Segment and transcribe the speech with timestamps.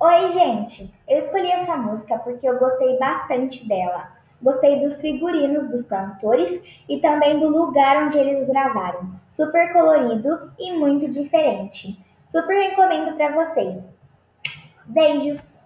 [0.00, 0.94] Oi, gente!
[1.08, 4.12] Eu escolhi essa música porque eu gostei bastante dela.
[4.40, 6.56] Gostei dos figurinos dos cantores
[6.88, 9.10] e também do lugar onde eles gravaram.
[9.32, 11.98] Super colorido e muito diferente.
[12.30, 13.92] Super recomendo para vocês.
[14.86, 15.57] Beijos!